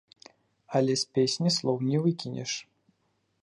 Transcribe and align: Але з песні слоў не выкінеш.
Але 0.79 0.95
з 1.01 1.13
песні 1.17 1.53
слоў 1.59 1.77
не 1.91 1.97
выкінеш. 2.07 2.51